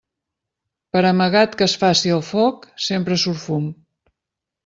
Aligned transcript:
Per 0.95 1.01
amagat 1.09 1.53
que 1.59 1.65
es 1.67 1.75
faci 1.83 2.15
el 2.17 2.25
foc, 2.29 2.67
sempre 2.87 3.21
surt 3.25 3.43
fum. 3.45 3.71